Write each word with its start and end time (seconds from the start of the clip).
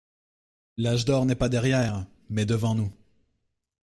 L'âge 0.77 1.05
d'or 1.05 1.27
n'est 1.27 1.35
pas 1.35 1.47
derrière, 1.47 2.07
mais 2.31 2.47
devant 2.47 2.73
nous. 2.73 2.91